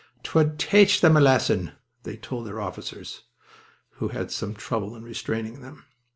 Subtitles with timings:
[0.23, 3.25] "'Twould taych him a lesson," they told their officers,
[3.97, 5.85] who had some trouble in restraining them.